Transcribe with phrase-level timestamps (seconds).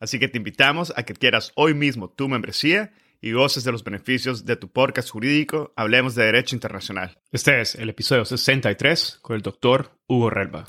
[0.00, 3.82] Así que te invitamos a que adquieras hoy mismo tu membresía y goces de los
[3.82, 7.18] beneficios de tu podcast jurídico Hablemos de Derecho Internacional.
[7.32, 10.64] Este es el episodio 63 con el doctor Hugo Relva.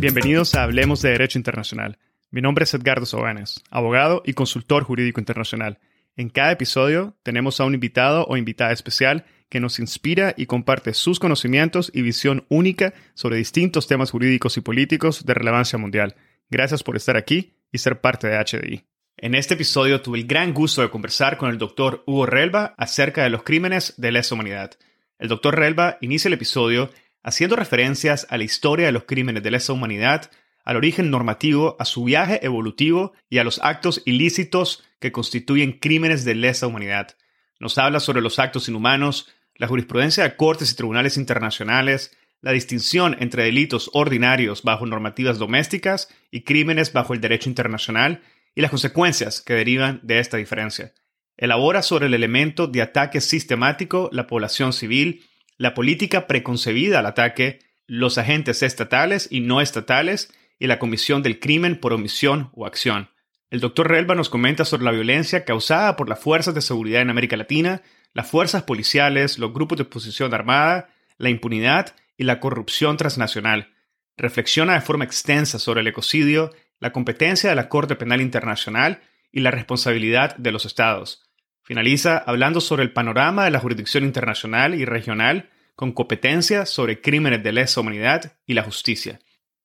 [0.00, 1.98] Bienvenidos a Hablemos de Derecho Internacional.
[2.32, 5.78] Mi nombre es Edgardo Sobanes, abogado y consultor jurídico internacional.
[6.16, 10.94] En cada episodio tenemos a un invitado o invitada especial que nos inspira y comparte
[10.94, 16.16] sus conocimientos y visión única sobre distintos temas jurídicos y políticos de relevancia mundial.
[16.48, 18.84] Gracias por estar aquí y ser parte de HDI.
[19.18, 23.24] En este episodio tuve el gran gusto de conversar con el doctor Hugo Relva acerca
[23.24, 24.70] de los crímenes de lesa humanidad.
[25.18, 26.88] El doctor Relva inicia el episodio
[27.22, 30.30] haciendo referencias a la historia de los crímenes de lesa humanidad,
[30.64, 36.24] al origen normativo, a su viaje evolutivo y a los actos ilícitos que constituyen crímenes
[36.24, 37.18] de lesa humanidad.
[37.60, 39.28] Nos habla sobre los actos inhumanos,
[39.62, 46.08] la jurisprudencia de cortes y tribunales internacionales, la distinción entre delitos ordinarios bajo normativas domésticas
[46.32, 48.22] y crímenes bajo el derecho internacional
[48.56, 50.94] y las consecuencias que derivan de esta diferencia.
[51.36, 55.26] Elabora sobre el elemento de ataque sistemático, la población civil,
[55.58, 61.38] la política preconcebida al ataque, los agentes estatales y no estatales y la comisión del
[61.38, 63.10] crimen por omisión o acción.
[63.48, 67.10] El doctor Relva nos comenta sobre la violencia causada por las fuerzas de seguridad en
[67.10, 67.82] América Latina,
[68.14, 73.72] las fuerzas policiales, los grupos de oposición armada, la impunidad y la corrupción transnacional.
[74.16, 79.00] Reflexiona de forma extensa sobre el ecocidio, la competencia de la Corte Penal Internacional
[79.30, 81.22] y la responsabilidad de los estados.
[81.62, 87.42] Finaliza hablando sobre el panorama de la jurisdicción internacional y regional con competencia sobre crímenes
[87.42, 89.20] de lesa humanidad y la justicia.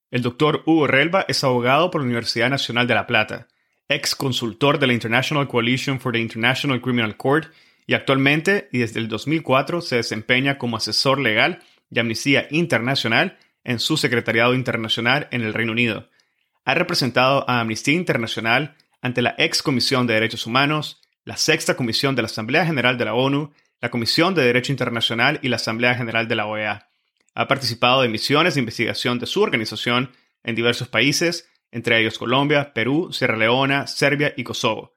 [0.09, 3.47] El doctor Hugo Relva es abogado por la Universidad Nacional de La Plata,
[3.89, 7.51] ex consultor de la International Coalition for the International Criminal Court
[7.87, 13.79] y actualmente y desde el 2004 se desempeña como asesor legal de Amnistía Internacional en
[13.79, 16.09] su secretariado internacional en el Reino Unido.
[16.65, 22.15] Ha representado a Amnistía Internacional ante la ex Comisión de Derechos Humanos, la Sexta Comisión
[22.15, 25.95] de la Asamblea General de la ONU, la Comisión de Derecho Internacional y la Asamblea
[25.95, 26.89] General de la OEA.
[27.35, 30.11] Ha participado en misiones de investigación de su organización
[30.43, 34.96] en diversos países, entre ellos Colombia, Perú, Sierra Leona, Serbia y Kosovo.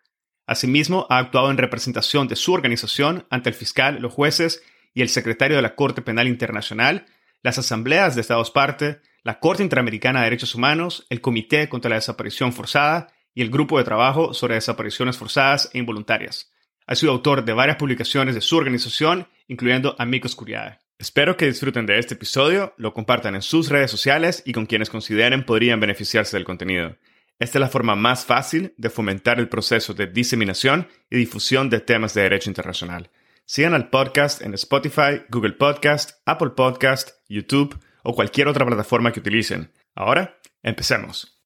[0.51, 5.09] Asimismo, ha actuado en representación de su organización ante el fiscal, los jueces y el
[5.09, 7.07] secretario de la Corte Penal Internacional,
[7.41, 11.95] las asambleas de Estados parte, la Corte Interamericana de Derechos Humanos, el Comité contra la
[11.95, 16.51] Desaparición Forzada y el Grupo de Trabajo sobre Desapariciones Forzadas e Involuntarias.
[16.85, 20.81] Ha sido autor de varias publicaciones de su organización, incluyendo Amicus Curiae.
[20.99, 24.91] Espero que disfruten de este episodio, lo compartan en sus redes sociales y con quienes
[24.91, 26.97] consideren podrían beneficiarse del contenido.
[27.41, 31.81] Esta es la forma más fácil de fomentar el proceso de diseminación y difusión de
[31.81, 33.09] temas de derecho internacional.
[33.47, 39.21] Sigan al podcast en Spotify, Google Podcast, Apple Podcast, YouTube o cualquier otra plataforma que
[39.21, 39.73] utilicen.
[39.95, 41.41] Ahora, empecemos.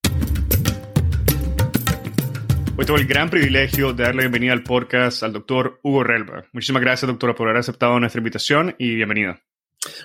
[2.77, 6.45] Hoy tengo el gran privilegio de darle bienvenida al podcast al doctor Hugo Relva.
[6.53, 9.37] Muchísimas gracias, doctora, por haber aceptado nuestra invitación y bienvenido.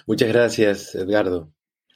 [0.06, 1.51] Muchas gracias, Edgardo.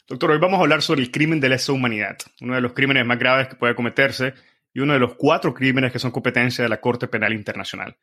[0.05, 3.05] Doctor, hoy vamos a hablar sobre el crimen de lesa humanidad, uno de los crímenes
[3.05, 4.33] más graves que puede cometerse
[4.73, 7.95] y uno de los cuatro crímenes que son competencia de la Corte Penal Internacional.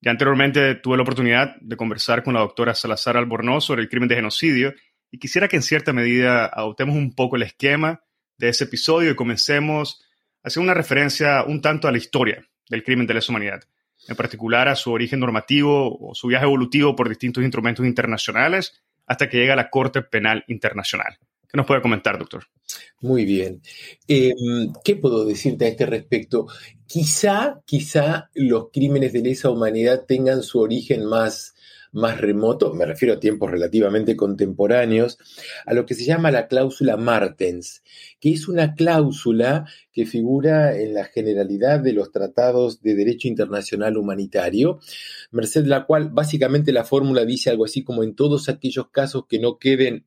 [0.00, 4.08] Ya anteriormente tuve la oportunidad de conversar con la doctora Salazar Albornoz sobre el crimen
[4.08, 4.74] de genocidio
[5.10, 8.00] y quisiera que en cierta medida adoptemos un poco el esquema
[8.38, 10.06] de ese episodio y comencemos
[10.44, 13.64] a hacer una referencia un tanto a la historia del crimen de lesa humanidad,
[14.06, 19.28] en particular a su origen normativo o su viaje evolutivo por distintos instrumentos internacionales hasta
[19.28, 21.18] que llega a la Corte Penal Internacional.
[21.50, 22.44] ¿Qué nos puede comentar, doctor?
[23.00, 23.60] Muy bien.
[24.06, 26.46] Em, ¿Qué puedo decirte a este respecto?
[26.86, 31.54] Quizá, quizá los crímenes de lesa humanidad tengan su origen más,
[31.92, 35.18] más remoto, me refiero a tiempos relativamente contemporáneos,
[35.66, 37.82] a lo que se llama la cláusula Martens,
[38.20, 43.96] que es una cláusula que figura en la generalidad de los tratados de derecho internacional
[43.96, 44.78] humanitario,
[45.32, 49.40] merced la cual básicamente la fórmula dice algo así como en todos aquellos casos que
[49.40, 50.06] no queden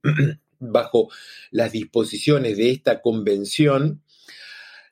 [0.59, 1.09] bajo
[1.51, 4.02] las disposiciones de esta convención,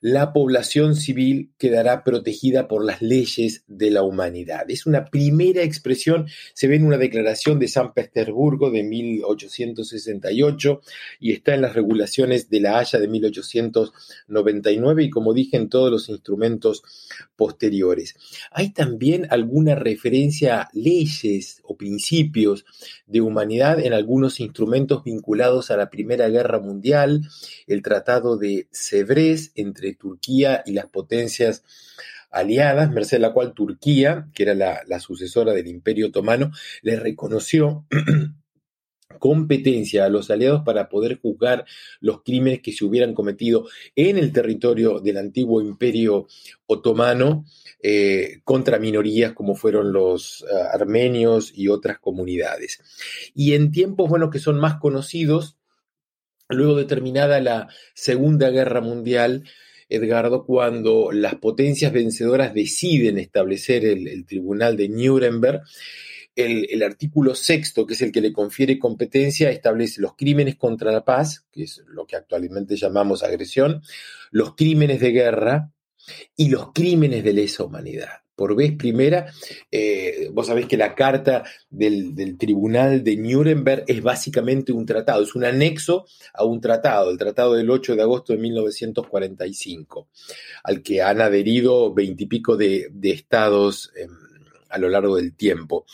[0.01, 4.65] la población civil quedará protegida por las leyes de la humanidad.
[4.67, 6.25] Es una primera expresión,
[6.55, 10.81] se ve en una declaración de San Petersburgo de 1868
[11.19, 15.91] y está en las regulaciones de la Haya de 1899 y como dije en todos
[15.91, 16.81] los instrumentos
[17.35, 18.15] posteriores.
[18.51, 22.65] Hay también alguna referencia a leyes o principios
[23.05, 27.21] de humanidad en algunos instrumentos vinculados a la Primera Guerra Mundial,
[27.67, 31.63] el Tratado de Sevres entre Turquía y las potencias
[32.31, 36.51] aliadas, merced a la cual Turquía, que era la, sucesora del Imperio Otomano,
[36.81, 37.85] le reconoció
[39.19, 41.65] competencia a los aliados para poder juzgar
[41.99, 46.27] los crímenes que se hubieran cometido en el territorio del antiguo imperio
[46.65, 47.45] otomano
[47.83, 52.79] eh, contra minorías como fueron los eh, armenios y otras comunidades.
[53.35, 55.57] Y en tiempos, bueno, que son más conocidos,
[56.47, 59.43] luego de terminada la Segunda Guerra Mundial,
[59.91, 65.61] Edgardo, cuando las potencias vencedoras deciden establecer el, tribunal de Nuremberg,
[66.35, 71.03] el, artículo sexto, que es el que le confiere competencia, establece los crímenes contra la
[71.03, 73.81] paz, que es lo que actualmente llamamos agresión,
[74.31, 75.71] los crímenes de guerra
[76.35, 79.31] y los crímenes de lesa humanidad por vez primera.
[79.71, 85.35] Eh, vos sabés que la carta del, Tribunal de Nuremberg es básicamente un tratado, es
[85.35, 90.07] un anexo a un tratado, el tratado del 8 de agosto de 1945,
[90.63, 93.91] al que han adherido veintipico de, estados.
[93.95, 94.09] Em,
[94.69, 95.85] a lo largo del tiempo.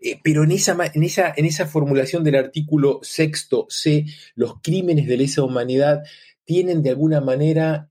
[0.00, 5.06] Eh, pero en esa, en, esa, en esa formulación del artículo sexto C, los crímenes
[5.06, 6.02] de lesa humanidad
[6.46, 7.90] tienen de alguna manera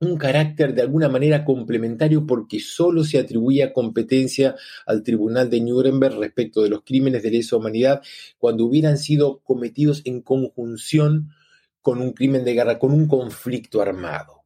[0.00, 4.54] un carácter de alguna manera complementario porque solo se atribuía competencia
[4.86, 8.02] al Tribunal de Nuremberg respecto de los crímenes de lesa humanidad
[8.38, 11.30] cuando hubieran sido cometidos en conjunción
[11.80, 14.44] con un crimen de guerra, con un conflicto armado.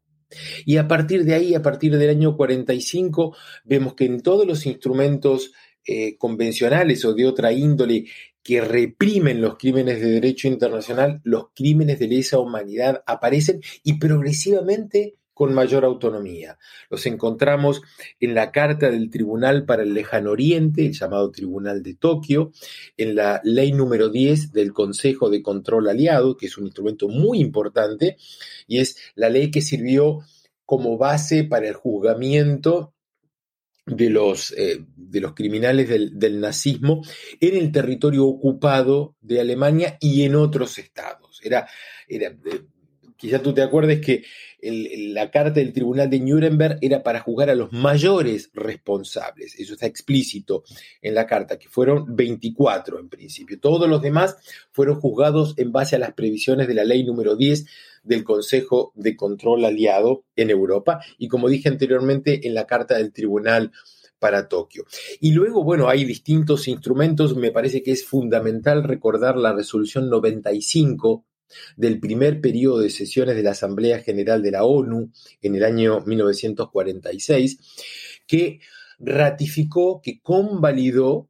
[0.64, 4.64] Y a partir de ahí, a partir del año 45, vemos que en todos los
[4.64, 5.52] instrumentos
[5.84, 8.06] eh, convencionales o de otra índole
[8.42, 15.16] que reprimen los crímenes de derecho internacional, los crímenes de lesa humanidad aparecen y progresivamente
[15.34, 16.58] con mayor autonomía.
[16.90, 17.82] Los encontramos
[18.20, 22.52] en la Carta del Tribunal para el Lejano Oriente, el llamado Tribunal de Tokio,
[22.96, 27.40] en la Ley número 10 del Consejo de Control Aliado, que es un instrumento muy
[27.40, 28.16] importante,
[28.66, 30.20] y es la ley que sirvió
[30.64, 32.94] como base para el juzgamiento
[33.86, 37.02] de los, eh, de los criminales del, nazismo
[37.40, 41.40] en el territorio ocupado de Alemania y en otros estados.
[41.42, 41.68] Era,
[42.06, 42.32] era
[43.22, 44.24] eh, quizá tú te acuerdes que
[44.62, 49.58] la carta del Tribunal de Nuremberg era para juzgar a los mayores responsables.
[49.58, 50.62] Eso está explícito
[51.00, 53.58] en la carta, que fueron 24 en principio.
[53.58, 54.36] Todos los demás
[54.70, 57.66] fueron juzgados en base a las previsiones de la ley número 10
[58.04, 63.12] del Consejo de Control Aliado en Europa y como dije anteriormente en la carta del
[63.12, 63.72] Tribunal
[64.22, 64.84] para Tokio.
[65.20, 67.36] Y luego, bueno, hay distintos instrumentos.
[67.36, 71.24] Me parece que es fundamental recordar la resolución 95
[71.76, 76.02] del primer periodo de sesiones de la Asamblea General de la ONU en el año
[76.06, 77.58] 1946,
[78.26, 78.60] que
[78.98, 81.28] ratificó, que convalidó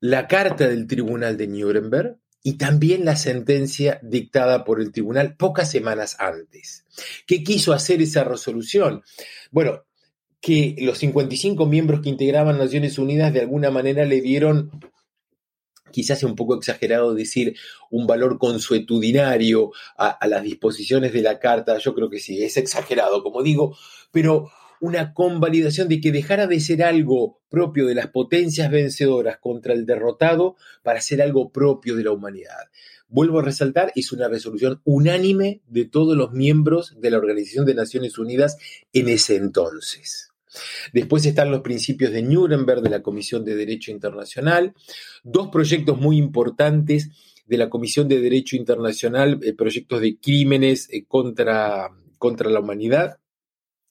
[0.00, 5.68] la carta del Tribunal de Nuremberg y también la sentencia dictada por el tribunal pocas
[5.68, 6.84] semanas antes.
[7.26, 9.02] ¿Qué quiso hacer esa resolución?
[9.50, 9.84] Bueno,
[10.40, 14.70] que los 55 miembros que integraban Naciones Unidas de alguna manera le dieron
[15.96, 17.56] quizás sea un poco exagerado decir
[17.90, 23.22] un valor consuetudinario a, las disposiciones de la carta, yo creo que sí, es exagerado,
[23.22, 23.74] como digo,
[24.12, 29.72] pero una convalidación de que dejara de ser algo propio de las potencias vencedoras contra
[29.72, 32.68] el derrotado para ser algo propio de la humanidad.
[33.08, 37.74] Vuelvo a resaltar, es una resolución unánime de todos los miembros de la Organización de
[37.74, 38.58] Naciones Unidas
[38.92, 40.30] en ese entonces.
[40.92, 44.74] Después están los principios de Nuremberg de la Comisión de Derecho Internacional,
[45.24, 47.10] dos proyectos muy importantes
[47.46, 53.18] de la Comisión de Derecho Internacional, eh, proyectos de crímenes eh, contra, contra la humanidad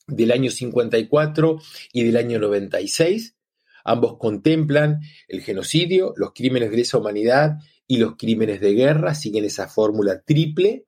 [0.07, 1.59] del año 54
[1.93, 3.35] y del año 96.
[3.83, 9.45] Ambos contemplan el genocidio, los crímenes de lesa humanidad y los crímenes de guerra, siguen
[9.45, 10.85] esa fórmula triple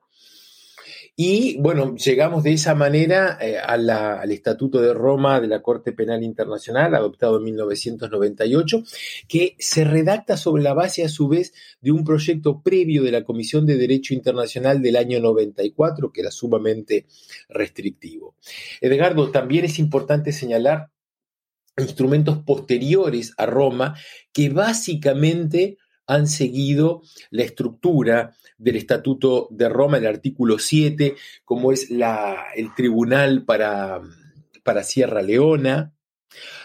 [1.20, 6.22] y bueno, llegamos de esa manera eh, al Estatuto de Roma de la Corte Penal
[6.22, 8.84] Internacional, adoptado en 1998,
[9.26, 13.24] que se redacta sobre la base a su vez de un proyecto previo de la
[13.24, 17.06] Comisión de Derecho Internacional del año 94, que era sumamente
[17.48, 18.36] restrictivo.
[18.80, 20.90] Edgardo, también es importante señalar
[21.76, 23.96] instrumentos posteriores a Roma
[24.32, 31.90] que básicamente han seguido la estructura del Estatuto de Roma, el artículo 7, como es
[31.90, 34.02] la, el Tribunal para,
[34.82, 35.94] Sierra Leona,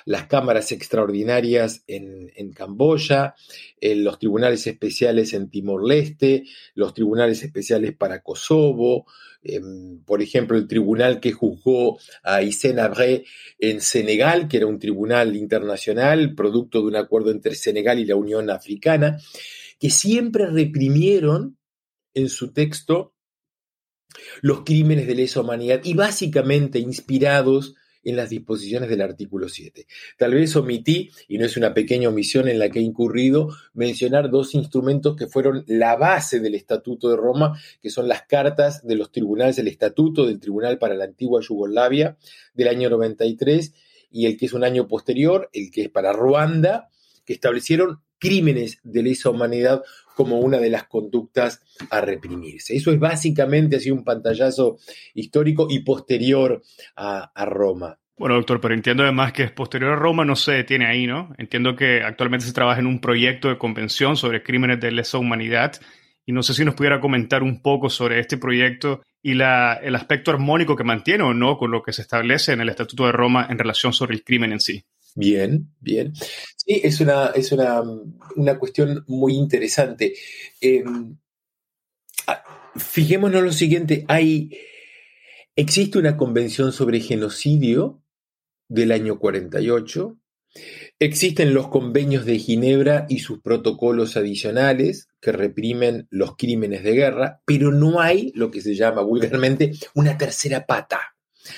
[0.05, 3.35] las cámaras extraordinarias en, Camboya,
[3.79, 9.05] eh, los tribunales especiales en Timor-Leste, los tribunales especiales para Kosovo,
[9.43, 13.25] em, por ejemplo, el tribunal que juzgó a Hissène Abré
[13.59, 18.15] en Senegal, que era un tribunal internacional, producto de un acuerdo entre Senegal y la
[18.15, 19.19] Unión Africana,
[19.79, 21.57] que siempre reprimieron
[22.13, 23.13] en su texto
[24.41, 29.88] los crímenes de lesa humanidad y básicamente inspirados en las disposiciones del artículo 7.
[30.17, 34.29] Tal vez omití, y no es una pequeña omisión en la que he incurrido, mencionar
[34.29, 38.95] dos instrumentos que fueron la base del Estatuto de Roma, que son las cartas de
[38.95, 42.17] los tribunales, el Estatuto del Tribunal para la Antigua Yugoslavia
[42.53, 43.74] del año 93
[44.12, 46.89] y el que es un año posterior, el que es para Ruanda,
[47.25, 49.83] que establecieron crímenes de lesa humanidad
[50.15, 52.75] como una de las conductas a reprimirse.
[52.75, 54.77] Eso es básicamente así un pantallazo
[55.13, 56.62] histórico y posterior
[56.96, 57.98] a, Roma.
[58.17, 61.34] Bueno, doctor, pero entiendo además que es posterior a Roma, no se detiene ahí, ¿no?
[61.38, 65.74] Entiendo que actualmente se trabaja en un proyecto de convención sobre crímenes de lesa humanidad
[66.25, 69.96] y no sé si nos pudiera comentar un poco sobre este proyecto y la, el
[69.96, 73.12] aspecto armónico que mantiene o no con lo que se establece en el Estatuto de
[73.12, 74.86] Roma en relación sobre el crimen en sí.
[75.15, 76.13] Bien, bien.
[76.15, 80.13] Sí, es una, es una, cuestión muy interesante.
[80.60, 81.17] Em,
[82.27, 82.43] ah,
[82.75, 84.58] fijémonos lo siguiente, hay,
[85.55, 88.01] existe una convención sobre genocidio
[88.67, 90.17] del año 48,
[91.00, 97.41] existen los convenios de Ginebra y sus protocolos adicionales que reprimen los crímenes de guerra,
[97.46, 101.12] pero no hay lo que se llama vulgarmente una tercera pata.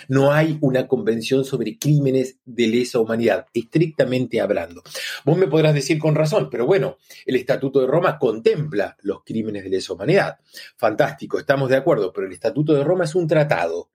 [0.08, 4.84] No hay una convención sobre crímenes de lesa humanidad, estrictamente hablando.
[5.24, 9.64] Vos me podrás decir con razón, pero bueno, el Estatuto de Roma contempla los crímenes
[9.64, 10.38] de lesa humanidad.
[10.78, 13.90] Fantástico, estamos de acuerdo, pero el Estatuto de Roma es un tratado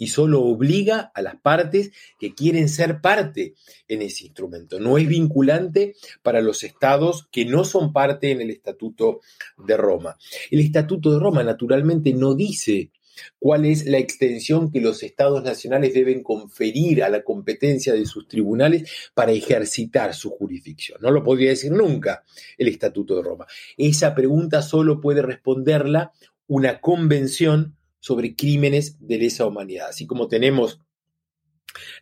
[0.00, 3.54] y solo obliga a las partes que quieren ser parte
[3.86, 4.80] en ese instrumento.
[4.80, 9.20] No es vinculante para los estados que no son parte en el Estatuto
[9.58, 10.16] de Roma.
[10.50, 12.92] El Estatuto de Roma naturalmente no dice
[13.38, 18.28] cuál es la extensión que los estados nacionales deben conferir a la competencia de sus
[18.28, 20.98] tribunales para ejercitar su jurisdicción.
[21.00, 22.24] No lo podría decir nunca
[22.58, 23.46] el Estatuto de Roma.
[23.76, 26.12] Esa pregunta solo puede responderla
[26.46, 29.88] una convención sobre crímenes de lesa humanidad.
[29.90, 30.80] Así como tenemos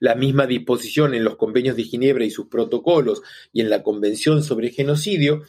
[0.01, 3.23] la misma disposición en los convenios de Ginebra y sus protocolos
[3.53, 5.43] y en la Convención sobre Genocidio,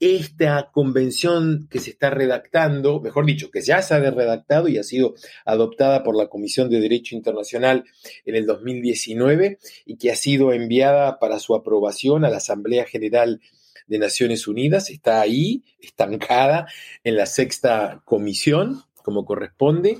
[0.00, 4.82] esta convención que se está redactando, mejor dicho, que ya se ha redactado y ha
[4.82, 5.14] sido
[5.44, 7.84] adoptada por la Comisión de Derecho Internacional
[8.24, 13.40] en el 2019 y que ha sido enviada para su aprobación a la Asamblea General
[13.86, 16.66] de Naciones Unidas, está ahí, estancada
[17.04, 19.98] en la sexta comisión, como corresponde,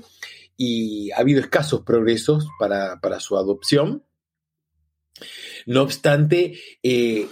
[0.57, 4.03] y ha habido escasos progresos para, su adopción.
[5.65, 7.27] No obstante, eh,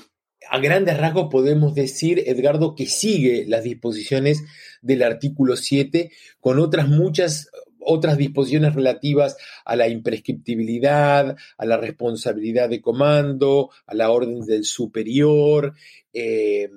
[0.50, 4.44] a grandes rasgos podemos decir, Edgardo, que sigue las disposiciones
[4.82, 7.50] del artículo 7 con otras muchas
[7.84, 14.66] otras disposiciones relativas a la imprescriptibilidad, a la responsabilidad de comando, a la orden del
[14.66, 15.74] superior,
[16.14, 16.70] eh,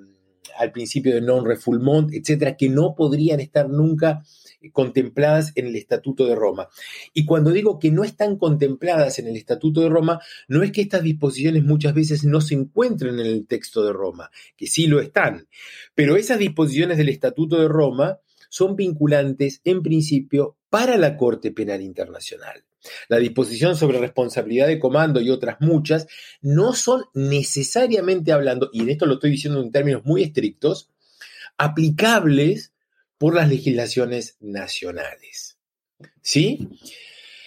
[0.57, 4.23] al principio de non-refoulement, etcétera, que no podrían estar nunca
[4.71, 6.69] contempladas en el Estatuto de Roma.
[7.13, 10.81] Y cuando digo que no están contempladas en el Estatuto de Roma, no es que
[10.81, 14.99] estas disposiciones muchas veces no se encuentren en el texto de Roma, que sí lo
[14.99, 15.47] están,
[15.93, 18.19] pero esas disposiciones del Estatuto de Roma
[18.49, 22.63] son vinculantes en principio para la Corte Penal Internacional.
[23.09, 26.07] La disposición sobre responsabilidad de comando y otras muchas
[26.41, 30.89] no son necesariamente hablando, y en esto lo estoy diciendo en términos muy estrictos,
[31.57, 32.74] aplicables
[33.25, 35.57] por las legislaciones nacionales.
[36.21, 36.69] ¿Sí?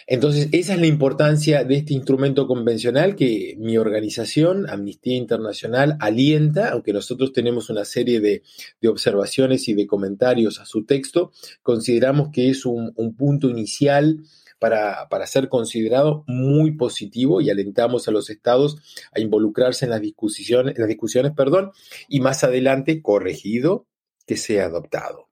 [0.09, 6.71] Entonces, esa es la importancia de este instrumento convencional que mi organización, Amnistía Internacional, alienta,
[6.71, 8.43] aunque nosotros tenemos una serie de,
[8.89, 11.31] observaciones y de comentarios a su texto,
[11.63, 14.19] consideramos que es un, punto inicial
[14.59, 18.79] para, ser considerado muy positivo y alentamos a los estados
[19.15, 21.71] a involucrarse en las discusiones, las discusiones perdón,
[22.09, 23.87] y más adelante corregido
[24.27, 25.28] que sea adoptado.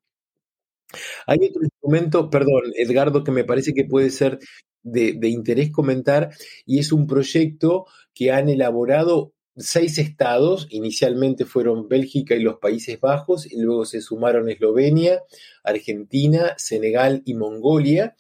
[1.27, 4.39] Hay otro instrumento, perdón, Edgardo, que me parece que puede ser
[4.83, 6.31] de, interés comentar,
[6.65, 13.01] y es un proyecto que han elaborado seis estados, inicialmente fueron Bélgica y los Países
[13.01, 15.23] Bajos, y luego se sumaron Eslovenia,
[15.65, 18.15] Argentina, Senegal y Mongolia,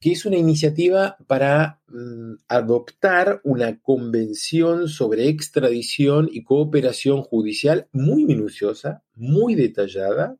[0.00, 8.24] que es una iniciativa para mm, adoptar una convención sobre extradición y cooperación judicial muy
[8.24, 10.38] minuciosa, muy detallada,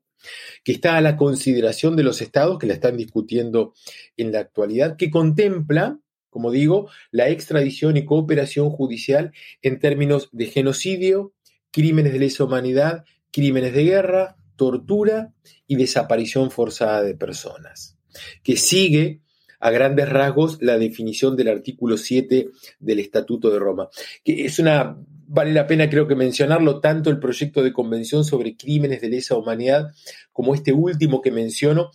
[0.64, 3.74] que está a la consideración de los estados que la están discutiendo
[4.16, 5.98] en la actualidad, que contempla,
[6.28, 11.32] como digo, la extradición y cooperación judicial en términos de genocidio,
[11.70, 15.32] crímenes de lesa humanidad, crímenes de guerra, tortura
[15.66, 17.96] y desaparición forzada de personas,
[18.42, 19.22] que sigue
[19.60, 22.48] a grandes rasgos la definición del artículo 7
[22.78, 23.88] del Estatuto de Roma,
[24.24, 24.96] que es una
[25.32, 29.36] vale la pena creo que mencionarlo, tanto el proyecto de convención sobre crímenes de lesa
[29.36, 29.92] humanidad
[30.32, 31.92] como este último que menciono,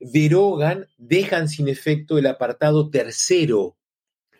[0.00, 3.76] derogan, dejan sin efecto el apartado tercero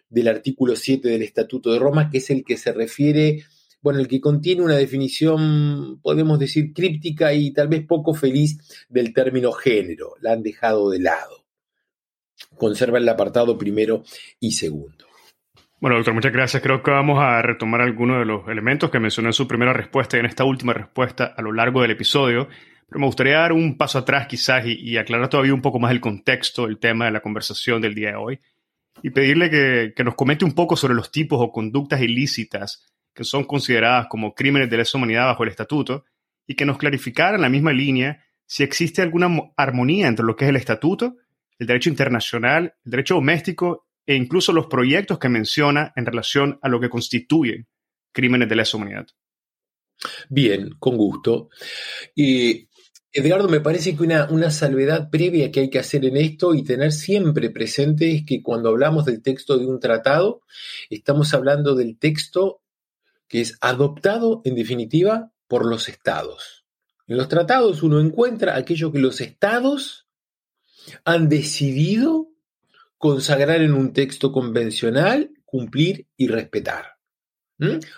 [0.08, 3.44] del artículo 7 del Estatuto de Roma, que es el que se refiere,
[3.82, 8.56] bueno, el que contiene una definición, podemos decir, críptica y tal vez poco feliz
[8.88, 10.14] del término género.
[10.22, 11.44] La han dejado de lado.
[12.56, 14.02] Conserva el apartado primero
[14.40, 15.04] y segundo.
[15.84, 16.62] Bueno, doctor, muchas gracias.
[16.62, 20.16] Creo que vamos a retomar algunos de los elementos que mencionó en su primera respuesta
[20.16, 22.48] y en esta última respuesta a lo largo del episodio.
[22.88, 26.00] Pero me gustaría dar un paso atrás quizás y, aclarar todavía un poco más el
[26.00, 28.40] contexto, el tema de la conversación del día de hoy
[29.02, 33.24] y pedirle que, que nos comente un poco sobre los tipos o conductas ilícitas que
[33.24, 36.06] son consideradas como crímenes de lesa humanidad bajo el estatuto
[36.46, 40.46] y que nos clarificara en la misma línea si existe alguna armonía entre lo que
[40.46, 41.16] es el estatuto,
[41.58, 46.68] el derecho internacional, el derecho doméstico e incluso los proyectos que menciona en relación a
[46.68, 47.66] lo que constituyen
[48.12, 49.06] crímenes de lesa humanidad.
[50.28, 51.48] Bien, con gusto.
[52.14, 52.68] Y
[53.12, 56.64] Edgardo, me parece que una, una, salvedad previa que hay que hacer en esto y
[56.64, 60.42] tener siempre presente es que cuando hablamos del texto de un tratado,
[60.90, 62.60] estamos hablando del texto
[63.28, 66.64] que es adoptado, en definitiva, por los estados.
[67.06, 70.08] En los tratados uno encuentra aquello que los estados
[71.04, 72.33] han decidido
[73.04, 76.94] consagrar en un texto convencional, cumplir y respetar.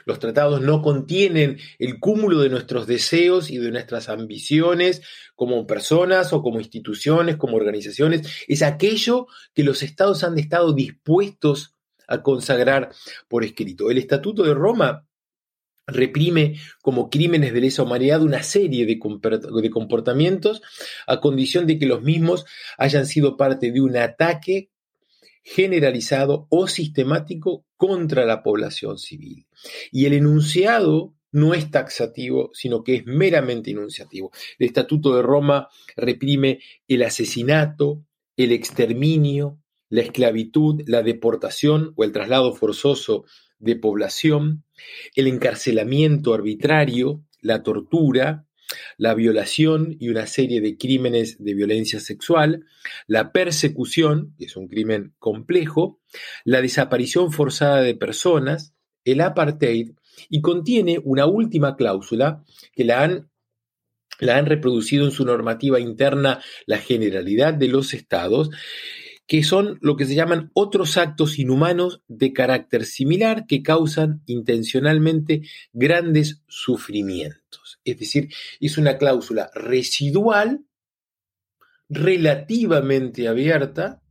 [0.05, 5.03] Los tratados no contienen el cúmulo de nuestros deseos y de nuestras ambiciones
[5.37, 8.29] como personas o como instituciones, como organizaciones.
[8.49, 11.77] Es aquello que los estados han estado dispuestos
[12.09, 12.91] a consagrar
[13.29, 13.93] por escrito.
[13.93, 15.07] El Estatuto de Roma
[15.87, 20.63] reprime como crímenes de lesa humanidad una serie de, comportamientos
[21.07, 22.45] a condición de que los mismos
[22.77, 24.73] hayan sido parte de un ataque
[25.49, 29.47] generalizado o sistemático contra la población civil.
[29.93, 34.33] Y el enunciado no es taxativo, sino que es meramente enunciativo.
[34.59, 38.05] El Estatuto de Roma reprime el asesinato,
[38.37, 43.25] el exterminio, la esclavitud, la deportación o el traslado forzoso
[43.61, 44.65] de población,
[45.15, 48.49] el encarcelamiento arbitrario, la tortura,
[48.97, 52.67] la violación y una serie de crímenes de violencia sexual,
[53.07, 56.01] la persecución, que es un crimen complejo,
[56.45, 58.75] la desaparición forzada de personas,
[59.05, 59.93] el apartheid,
[60.29, 67.55] y contiene una última cláusula que la han, reproducido en su normativa interna la generalidad
[67.55, 68.51] de los estados,
[69.27, 75.43] que son lo que se llaman otros actos inhumanos de carácter similar que causan intencionalmente
[75.73, 77.66] grandes sufrimientos.
[77.87, 78.29] Es decir,
[78.61, 80.67] es una cláusula residual,
[81.89, 84.03] relativamente abierta,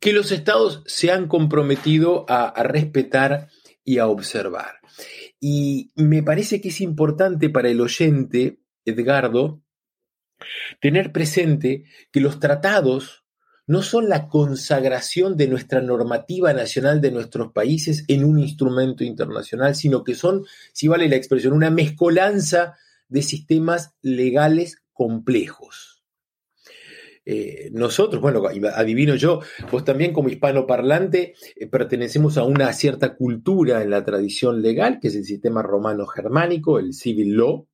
[0.00, 3.48] que los estados se han comprometido a, respetar
[3.84, 4.80] y a observar.
[5.38, 9.62] Y me parece que es importante para el oyente, Edgardo,
[10.80, 13.23] tener presente que los tratados
[13.66, 19.74] no son la consagración de nuestra normativa nacional de nuestros países en un instrumento internacional,
[19.74, 22.76] sino que son, si vale la expresión, una mezcolanza
[23.08, 26.02] de sistemas legales complejos.
[27.26, 28.42] Eh, nosotros, bueno,
[28.74, 34.60] adivino yo, vos también como hispanoparlante eh, pertenecemos a una cierta cultura en la tradición
[34.60, 37.66] legal, que es el sistema romano-germánico, el civil law,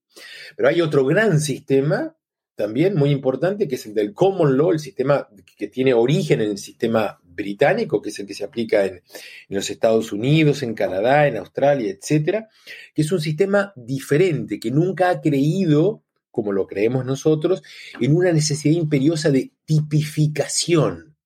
[0.56, 2.14] pero hay otro gran sistema
[2.60, 6.50] también muy importante, que es el del common law, el sistema que tiene origen en
[6.50, 9.00] el sistema británico, que es el que se aplica en,
[9.48, 12.50] los Estados Unidos, en Canadá, en Australia, etcétera,
[12.94, 17.62] que es un sistema diferente, que nunca ha creído como lo creemos nosotros,
[17.98, 21.16] en una necesidad imperiosa de tipificación,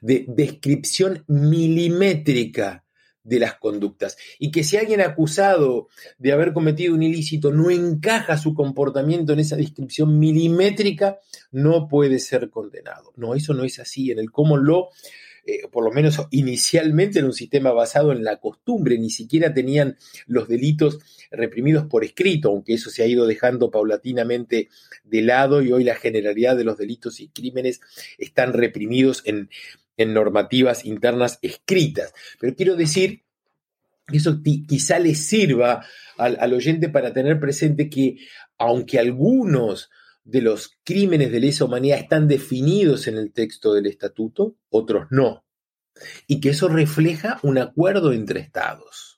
[0.00, 2.86] de descripción milimétrica
[3.30, 4.18] de las conductas.
[4.40, 5.88] Y que si alguien acusado
[6.18, 11.20] de haber cometido un ilícito no encaja su comportamiento en esa descripción milimétrica,
[11.52, 13.12] no puede ser condenado.
[13.16, 14.10] No, eso no es así.
[14.10, 14.88] En el cómo lo
[15.46, 19.96] eh, por lo menos inicialmente era un sistema basado en la costumbre, ni siquiera tenían
[20.26, 20.98] los delitos
[21.30, 24.68] reprimidos por escrito, aunque eso se ha ido dejando paulatinamente
[25.04, 27.80] de lado y hoy la generalidad de los delitos y crímenes
[28.18, 29.48] están reprimidos en,
[29.98, 32.12] normativas internas escritas.
[32.38, 33.24] Pero quiero decir
[34.06, 35.84] que eso quizá le sirva
[36.16, 38.16] al, al oyente para tener presente que
[38.58, 39.90] aunque algunos
[40.24, 45.44] de los crímenes de lesa humanidad están definidos en el texto del estatuto, otros no.
[46.26, 49.09] Y que eso refleja un acuerdo entre estados.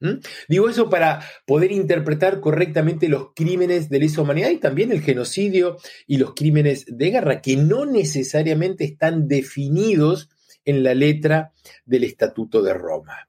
[0.00, 0.20] ¿Mm?
[0.48, 5.76] Digo eso para poder interpretar correctamente los crímenes de lesa humanidad y también el genocidio
[6.06, 10.30] y los crímenes de guerra, que no necesariamente están definidos
[10.64, 11.52] en la letra
[11.84, 13.28] del Estatuto de Roma.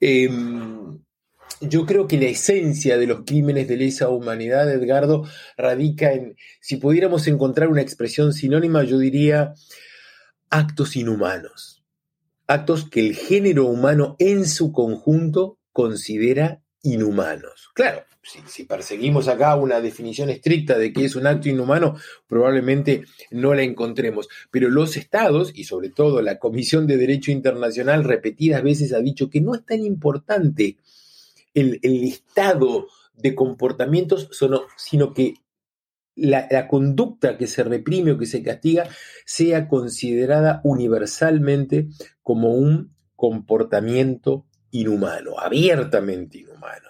[0.00, 0.98] Em,
[1.60, 6.76] yo creo que la esencia de los crímenes de lesa humanidad, Edgardo, radica en, si
[6.76, 9.54] pudiéramos encontrar una expresión sinónima, yo diría
[10.50, 11.82] actos inhumanos.
[12.46, 17.70] Actos que el género humano en su conjunto considera inhumanos.
[17.74, 18.04] Claro,
[18.46, 23.62] si, perseguimos acá una definición estricta de qué es un acto inhumano, probablemente no la
[23.62, 24.28] encontremos.
[24.50, 29.30] Pero los estados, y sobre todo la Comisión de Derecho Internacional, repetidas veces ha dicho
[29.30, 30.76] que no es tan importante
[31.54, 34.28] el, listado de comportamientos,
[34.76, 35.34] sino que
[36.16, 38.88] la, conducta que se reprime o que se castiga
[39.24, 41.88] sea considerada universalmente
[42.22, 46.88] como un comportamiento inhumano, abiertamente inhumano.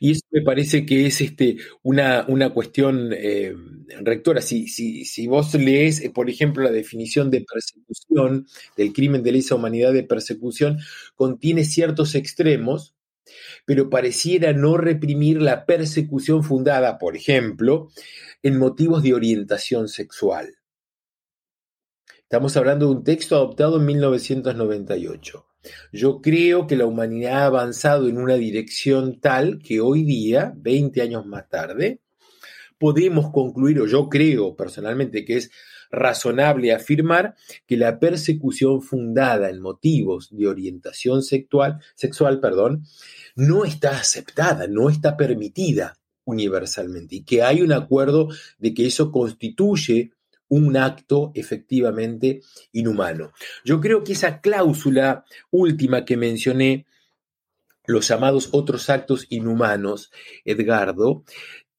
[0.00, 3.54] Y eso me parece que es este, una, una cuestión eh,
[4.00, 4.40] rectora.
[4.40, 9.32] Si, si, si, vos lees, eh, por ejemplo, la definición de persecución, del crimen de
[9.32, 10.78] lesa humanidad de persecución,
[11.14, 12.94] contiene ciertos extremos,
[13.64, 17.88] pero pareciera no reprimir la persecución fundada, por ejemplo,
[18.42, 20.56] en motivos de orientación sexual.
[22.32, 25.46] Estamos hablando de un texto adoptado en 1998.
[25.92, 31.02] Yo creo que la humanidad ha avanzado en una dirección tal que hoy día, 20
[31.02, 32.00] años más tarde,
[32.78, 35.50] podemos concluir, o yo creo personalmente que es
[35.92, 42.84] razonable afirmar que la persecución fundada en motivos de orientación sexual, sexual perdón,
[43.36, 48.28] no está aceptada, no está permitida universalmente y que hay un acuerdo
[48.58, 50.12] de que eso constituye
[50.48, 52.40] un acto efectivamente
[52.72, 53.32] inhumano.
[53.64, 56.86] Yo creo que esa cláusula última que mencioné,
[57.86, 60.10] los llamados otros actos inhumanos,
[60.44, 61.24] Edgardo,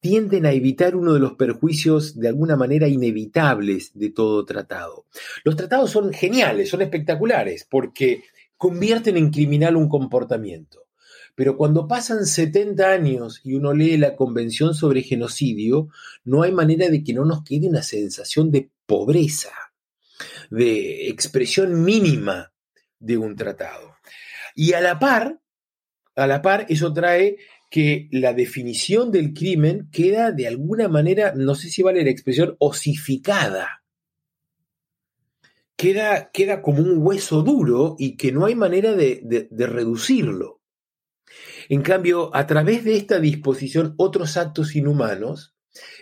[0.04, 5.06] tienden a evitar uno de los perjuicios de alguna manera inevitables de todo tratado.
[5.44, 8.22] Los tratados son geniales, son espectaculares, porque
[8.58, 10.88] convierten en criminal un comportamiento.
[11.34, 15.88] Pero cuando pasan 70 años y uno lee la Convención sobre Genocidio,
[16.22, 19.54] no hay manera de que no nos quede una sensación de pobreza,
[20.50, 22.52] de expresión mínima
[22.98, 23.96] de un tratado.
[24.54, 25.40] Y a la par,
[26.14, 27.38] a la par, eso trae
[27.74, 32.54] que la definición del crimen queda de alguna manera, no sé si vale la expresión,
[32.60, 33.82] osificada.
[35.74, 40.60] Queda, queda como un hueso duro y que no hay manera de reducirlo.
[41.68, 45.56] En cambio, a través de esta disposición, otros actos inhumanos,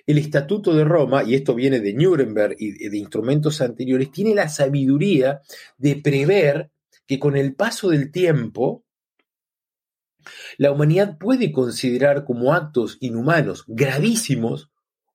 [0.06, 4.50] el Estatuto de Roma, y esto viene de Nuremberg y de instrumentos anteriores, tiene la
[4.50, 5.40] sabiduría
[5.78, 6.70] de prever
[7.06, 8.84] que con el paso del tiempo,
[10.58, 14.72] la humanidad puede considerar como actos inhumanos gravísimos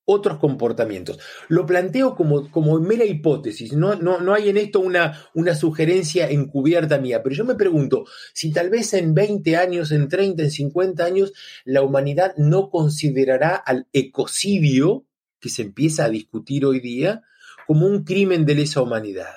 [0.09, 1.19] otros comportamientos.
[1.49, 6.29] Lo planteo como, como mera hipótesis, no, no, no hay en esto una, una, sugerencia
[6.29, 10.51] encubierta mía, pero yo me pregunto si tal vez en 20 años, en 30, en
[10.51, 11.33] 50 años,
[11.65, 15.05] la humanidad no considerará al ecocidio,
[15.41, 17.23] que se empieza a discutir hoy día,
[17.67, 19.35] como un crimen de lesa humanidad.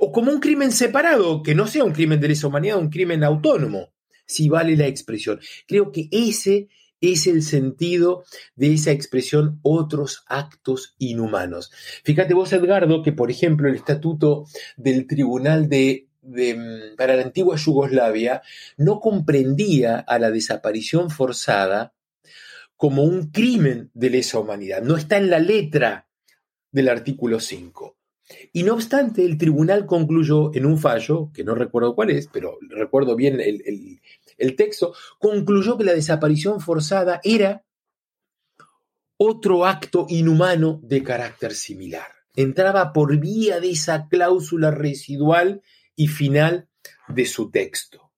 [0.00, 3.24] O como un crimen separado, que no sea un crimen de lesa humanidad, un crimen
[3.24, 3.91] autónomo,
[4.26, 5.40] si vale la expresión.
[5.66, 6.68] Creo que ese
[7.02, 11.72] es el sentido de esa expresión otros actos inhumanos.
[12.04, 17.56] Fíjate vos, Edgardo, que por ejemplo el estatuto del Tribunal de, mm, para la antigua
[17.56, 18.42] Yugoslavia
[18.76, 21.92] no comprendía a la desaparición forzada
[22.76, 24.82] como un crimen de lesa humanidad.
[24.82, 26.08] No está en la letra
[26.70, 27.96] del artículo 5.
[28.52, 32.58] Y no obstante, el tribunal concluyó en un fallo, que no recuerdo cuál es, pero
[32.68, 37.64] recuerdo bien el, texto, concluyó que la desaparición forzada era
[39.16, 42.06] otro acto inhumano de carácter similar.
[42.34, 45.62] Entraba por vía de esa cláusula residual
[45.94, 46.68] y final
[47.08, 48.10] de su texto.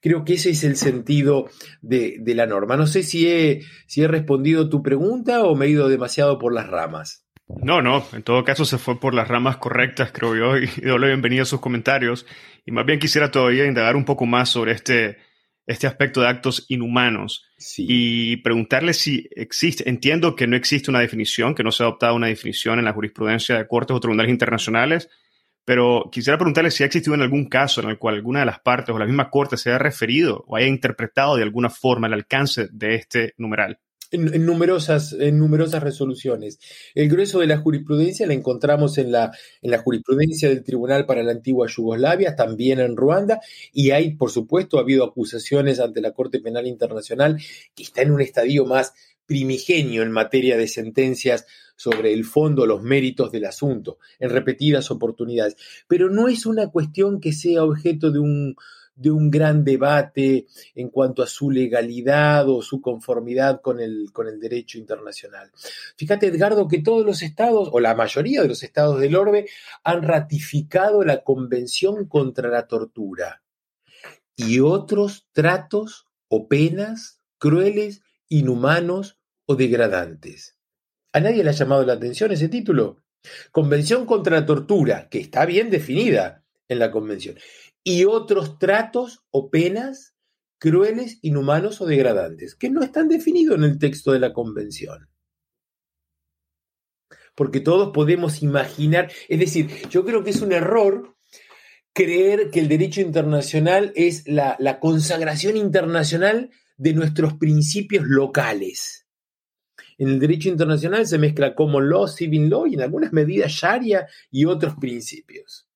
[0.00, 1.48] Creo que ese es el sentido
[1.80, 2.76] de, de la norma.
[2.76, 6.52] No sé si he, si he respondido tu pregunta o me he ido demasiado por
[6.52, 7.21] las ramas.
[7.60, 11.08] No, no, en todo caso se fue por las ramas correctas, creo yo, y doy
[11.08, 12.26] bienvenida a sus comentarios.
[12.64, 15.18] Y más bien quisiera todavía indagar un poco más sobre este,
[15.66, 17.44] este aspecto de actos inhumanos
[17.76, 22.14] y preguntarle si existe, entiendo que no existe una definición, que no se ha adoptado
[22.14, 25.08] una definición en la jurisprudencia de cortes o tribunales internacionales,
[25.64, 28.60] pero quisiera preguntarle si ha existido en algún caso en el cual alguna de las
[28.60, 32.14] partes o la misma corte se haya referido o haya interpretado de alguna forma el
[32.14, 33.78] alcance de este numeral
[34.12, 36.58] en, numerosas, en numerosas resoluciones.
[36.94, 41.22] El grueso de la jurisprudencia la encontramos en la, en la jurisprudencia del Tribunal para
[41.22, 43.40] la Antigua Yugoslavia, también en Ruanda,
[43.72, 47.38] y hay, por supuesto, ha habido acusaciones ante la Corte Penal Internacional
[47.74, 48.92] que está en un estadio más
[49.26, 51.46] primigenio en materia de sentencias
[51.76, 55.56] sobre el fondo, los méritos del asunto, en repetidas oportunidades.
[55.88, 58.56] Pero no es una cuestión que sea objeto de un,
[59.02, 64.28] de un gran debate en cuanto a su legalidad o su conformidad con el, con
[64.28, 65.50] el derecho internacional.
[65.96, 69.48] Fíjate, Edgardo, que todos los estados, o la mayoría de los estados del orbe,
[69.82, 73.42] han ratificado la Convención contra la Tortura
[74.36, 80.56] y otros tratos o penas crueles, inhumanos o degradantes.
[81.12, 83.02] ¿A nadie le ha llamado la atención ese título?
[83.50, 87.36] Convención contra la Tortura, que está bien definida en la Convención
[87.84, 90.14] y otros tratos o penas
[90.58, 95.08] crueles, inhumanos o degradantes, que no están definidos en el texto de la Convención.
[97.34, 101.16] Porque todos podemos imaginar, es decir, yo creo que es un error
[101.92, 109.06] creer que el derecho internacional es la, consagración internacional de nuestros principios locales.
[109.98, 114.06] En el derecho internacional se mezcla common law, civil law y en algunas medidas sharia
[114.30, 115.68] y otros principios.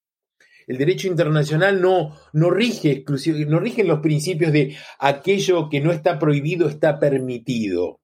[0.66, 3.04] El derecho internacional no, no rige
[3.46, 8.00] no rigen los principios de aquello que no está prohibido está permitido.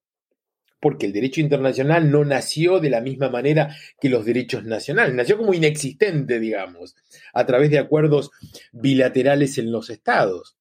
[0.80, 5.38] Porque el derecho internacional no nació de la misma manera que los derechos nacionales, nació
[5.38, 6.96] como inexistente, digamos,
[7.32, 8.30] a través de acuerdos
[8.72, 10.56] bilaterales en los estados.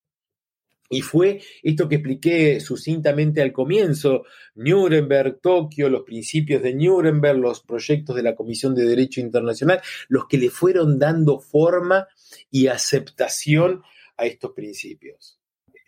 [0.91, 4.25] Y fue esto que expliqué sucintamente al comienzo,
[4.55, 10.27] Nuremberg, Tokio, los principios de Nuremberg, los proyectos de la Comisión de Derecho Internacional, los
[10.27, 12.07] que le fueron dando forma
[12.49, 13.83] y aceptación
[14.17, 15.40] a estos principios.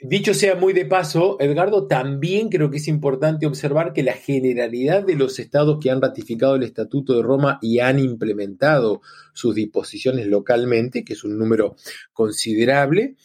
[0.03, 5.05] Dicho sea muy de paso, Edgardo, también creo que es importante observar que la generalidad
[5.05, 9.01] de los estados que han ratificado el Estatuto de Roma y han implementado
[9.33, 11.77] sus disposiciones localmente, que es un número
[12.11, 13.15] considerable,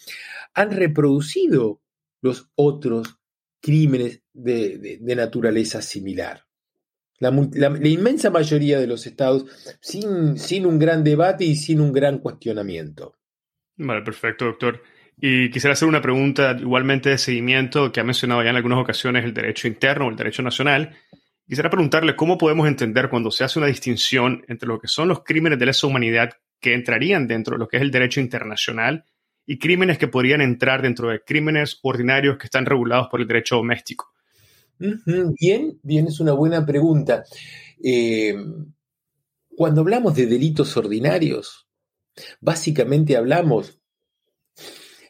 [0.54, 1.80] han reproducido
[2.20, 3.18] los otros
[3.60, 6.44] crímenes de, naturaleza similar.
[7.18, 7.30] La,
[7.88, 9.46] inmensa mayoría de los estados
[9.80, 13.16] sin, sin un gran debate y sin un gran cuestionamiento.
[13.76, 14.80] Vale, perfecto, doctor.
[15.20, 19.24] Y quisiera hacer una pregunta igualmente de seguimiento que ha mencionado ya en algunas ocasiones
[19.24, 20.96] el derecho interno o el derecho nacional.
[21.46, 25.24] Quisiera preguntarle cómo podemos entender cuando se hace una distinción entre lo que son los
[25.24, 29.04] crímenes de lesa humanidad que entrarían dentro de lo que es el derecho internacional
[29.46, 33.56] y crímenes que podrían entrar dentro de crímenes ordinarios que están regulados por el derecho
[33.56, 34.12] doméstico?
[34.78, 37.24] Bien, bien, es una buena pregunta.
[37.82, 38.36] Eh,
[39.56, 41.66] cuando hablamos de delitos ordinarios,
[42.40, 43.77] básicamente hablamos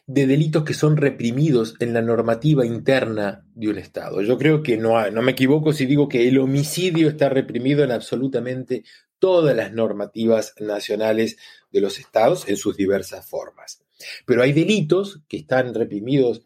[0.09, 4.23] de delitos que son reprimidos en la normativa interna de un Estado.
[4.23, 7.91] Yo creo que no, no me equivoco si digo que el homicidio está reprimido en
[7.91, 8.83] absolutamente
[9.19, 11.37] todas las normativas nacionales
[11.71, 13.83] de los estados en sus diversas formas.
[14.25, 16.41] Pero hay delitos que están reprimidos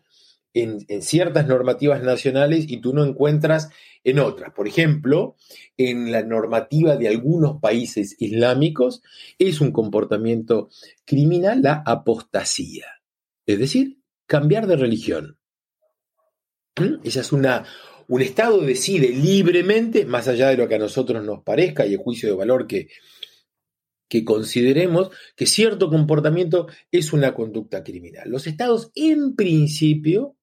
[0.53, 3.69] en, ciertas normativas nacionales y tú no encuentras
[4.03, 4.51] en otras.
[4.53, 5.37] Por ejemplo,
[5.77, 9.03] en la normativa de algunos países islámicos
[9.39, 10.67] es un comportamiento
[11.05, 12.87] criminal la apostasía,
[13.45, 15.37] es decir, cambiar de religión.
[16.79, 17.05] ¿Mm?
[17.05, 17.65] Es una,
[18.07, 21.99] un Estado decide libremente, más allá de lo que a nosotros nos parezca y el
[21.99, 22.89] juicio de valor que,
[24.07, 28.29] que consideremos que cierto comportamiento es una conducta criminal.
[28.29, 30.35] Los estados, en principio,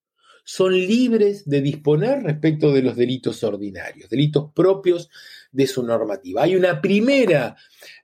[0.43, 5.09] son libres de disponer respecto de los delitos ordinarios, delitos propios
[5.51, 6.43] de su normativa.
[6.43, 7.55] Hay una primera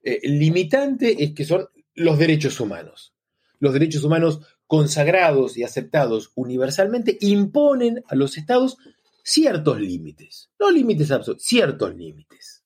[0.04, 3.14] eh, limitante, es que son los derechos humanos.
[3.60, 8.78] Los derechos humanos consagrados y aceptados universalmente imponen a los estados
[9.24, 12.64] ciertos límites, no límites absolutos, ciertos límites.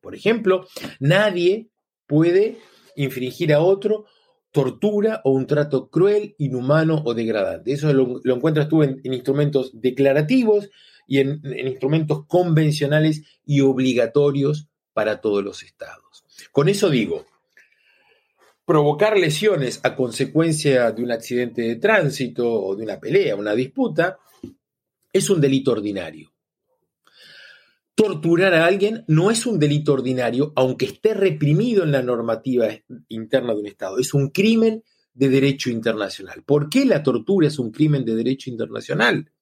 [0.00, 0.66] Por ejemplo,
[1.00, 1.68] nadie
[2.06, 2.58] puede
[2.96, 4.04] infringir a otro
[4.52, 7.72] tortura o un trato cruel, inhumano o degradante.
[7.72, 10.70] Eso lo, encuentras tú en, instrumentos declarativos
[11.06, 16.24] y en, en instrumentos convencionales y obligatorios para todos los estados.
[16.52, 17.26] Con eso digo,
[18.66, 24.18] provocar lesiones a consecuencia de un accidente de tránsito o de una pelea, una disputa,
[25.12, 26.32] es un delito ordinario.
[27.94, 32.68] Torturar a alguien no es un delito ordinario, aunque esté reprimido en la normativa
[33.08, 33.98] interna de un Estado.
[33.98, 34.82] Es un crimen
[35.14, 36.42] de derecho internacional.
[36.42, 39.32] ¿Por qué la tortura es un crimen de derecho internacional?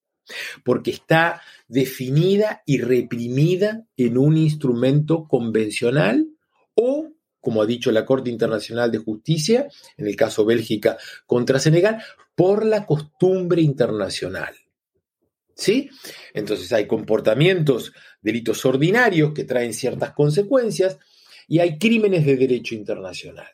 [0.65, 6.29] Porque está definida y reprimida en un instrumento convencional
[6.75, 7.14] o,
[7.45, 12.03] como ha dicho la Corte Internacional de Justicia, en el caso Bélgica contra Senegal,
[12.35, 14.55] por la costumbre internacional.
[15.55, 15.91] ¿Sí?
[16.33, 20.99] Entonces hay comportamientos, delitos ordinarios que traen ciertas consecuencias
[21.47, 23.47] y hay crímenes de derecho internacional.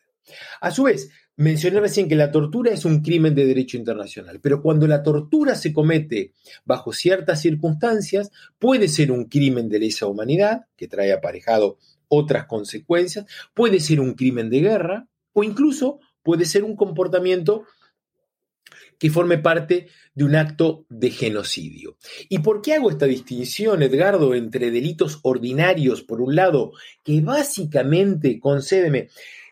[0.60, 4.62] A su vez, mencioné recién que la tortura es un crimen de derecho internacional, pero
[4.62, 6.32] cuando la tortura se comete
[6.64, 11.78] bajo ciertas circunstancias, puede ser un crimen de lesa humanidad, que trae aparejado
[12.10, 17.64] otras consecuencias, puede ser un crimen de guerra o incluso puede ser un comportamiento
[18.98, 21.96] que forme parte de un acto de genocidio.
[22.28, 28.38] ¿Y por qué hago esta distinción, Edgardo, entre delitos ordinarios, por un lado, que básicamente,
[28.38, 29.08] concédeme,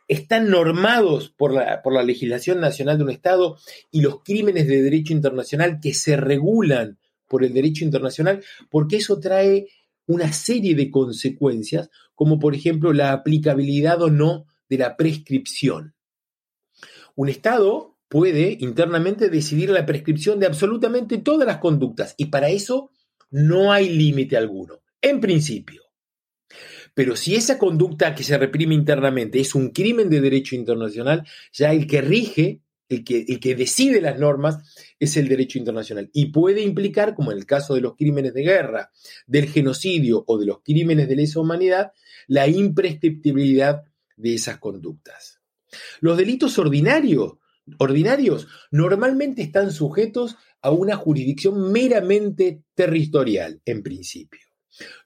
[0.06, 3.56] están normados por la, por la legislación nacional de un Estado
[3.90, 8.44] y los crímenes de derecho internacional que se regulan por el derecho internacional?
[8.68, 9.68] Porque eso trae
[10.06, 15.94] una serie de consecuencias, como por ejemplo la aplicabilidad o no de la prescripción.
[17.14, 22.90] Un Estado puede internamente decidir la prescripción de absolutamente todas las conductas y para eso
[23.30, 25.84] no hay límite alguno, en principio.
[26.92, 31.72] Pero si esa conducta que se reprime internamente es un crimen de derecho internacional, ya
[31.72, 34.58] el que rige, el que, decide las normas,
[34.98, 36.10] es el derecho internacional.
[36.12, 38.90] Y puede implicar, como en el caso de los crímenes de guerra,
[39.26, 41.92] del genocidio o de los crímenes de lesa humanidad,
[42.26, 43.84] la imprescriptibilidad
[44.16, 45.40] de esas conductas.
[46.00, 47.34] Los delitos ordinarios
[47.78, 54.40] ordinarios normalmente están sujetos a una jurisdicción meramente territorial, en principio.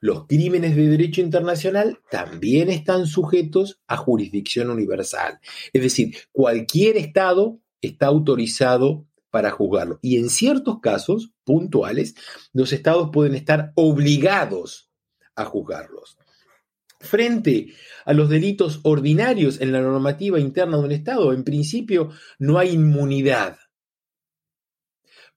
[0.01, 5.41] Los crímenes de derecho internacional también están sujetos a jurisdicción universal.
[5.73, 9.99] Es decir, cualquier Estado está autorizado para juzgarlo.
[10.03, 12.15] Y en ciertos casos puntuales,
[12.53, 14.91] los Estados pueden estar obligados
[15.35, 16.19] a juzgarlos.
[17.01, 17.73] Frente
[18.05, 22.71] a los delitos ordinarios en la normativa interna de un Estado, en principio no hay
[22.71, 23.59] inmunidad.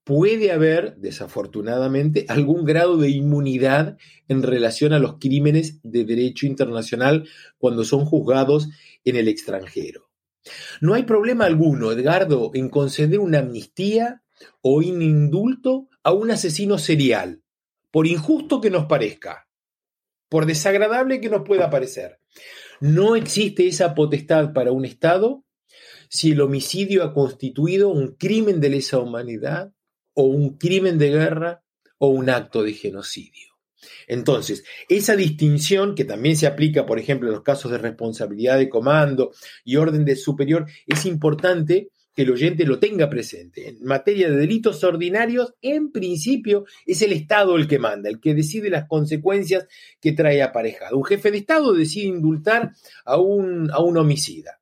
[0.04, 7.28] Puede haber, desafortunadamente, algún grado de inmunidad en relación a los crímenes de derecho internacional
[7.58, 8.70] cuando son juzgados
[9.04, 10.10] en el extranjero.
[10.82, 14.24] No hay problema alguno, Edgardo, en conceder una amnistía
[14.62, 17.42] o un indulto a un asesino serial,
[17.92, 19.46] por injusto que nos parezca
[20.30, 22.20] por desagradable que nos pueda parecer.
[22.82, 25.46] No existe esa potestad para un Estado
[26.10, 29.72] si el homicidio ha constituido un crimen de lesa humanidad
[30.14, 31.64] o un crimen de guerra
[31.98, 33.55] o un acto de genocidio.
[34.08, 38.70] Entonces, esa distinción que también se aplica, por ejemplo, en los casos de responsabilidad de
[38.70, 39.32] comando
[39.64, 43.68] y orden de superior, es importante que el oyente lo tenga presente.
[43.68, 48.34] En materia de delitos ordinarios, en principio es el Estado el que manda, el que
[48.34, 49.68] decide las consecuencias
[50.00, 50.98] que trae aparejado.
[50.98, 52.72] Un jefe de Estado decide indultar
[53.04, 54.60] a un, a un homicida.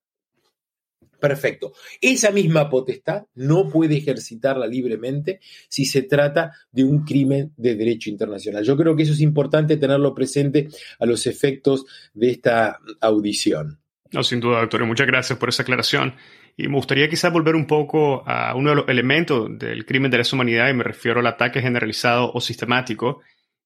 [1.23, 1.71] Perfecto.
[2.01, 8.09] Esa misma potestad no puede ejercitarla libremente si se trata de un crimen de derecho
[8.09, 8.65] internacional.
[8.65, 10.67] Yo creo que eso es importante tenerlo presente
[10.99, 13.79] a los efectos de esta audición.
[14.11, 14.85] No, sin duda, doctor.
[14.85, 16.13] Muchas gracias por esa aclaración.
[16.57, 20.17] Y me gustaría quizás volver un poco a uno de los elementos del crimen de
[20.17, 23.21] lesa humanidad, y me refiero al ataque generalizado o sistemático,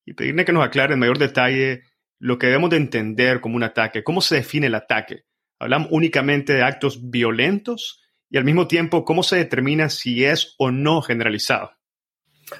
[0.05, 1.81] y pedirle que nos aclare en mayor detalle
[2.19, 4.03] lo que debemos de entender como un ataque.
[4.03, 5.23] ¿Cómo se define el ataque?
[5.59, 8.01] ¿Hablamos únicamente de actos violentos?
[8.29, 11.71] Y al mismo tiempo, ¿cómo se determina si es o no generalizado?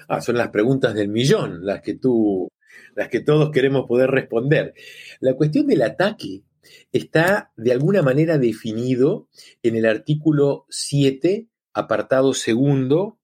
[0.08, 2.50] Ah, son las preguntas del millón, las que tú,
[2.96, 4.74] las que todos queremos poder responder.
[5.20, 6.44] La cuestión del ataque
[6.92, 9.30] está de alguna manera definido
[9.64, 13.20] en el artículo 7, apartado segundo,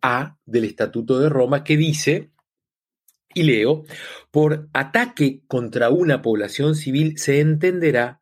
[0.00, 2.30] A del Estatuto de Roma que dice,
[3.34, 3.84] y leo,
[4.30, 8.21] por ataque contra una población civil se entenderá